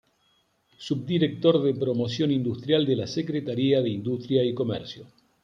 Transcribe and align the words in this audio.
Subdirector 0.79 1.61
de 1.61 1.75
Promoción 1.75 2.31
Industrial 2.31 2.87
de 2.87 2.95
la 2.95 3.05
Secretaría 3.05 3.83
de 3.83 3.91
Industria 3.91 4.43
y 4.43 4.55
Comercio. 4.55 5.05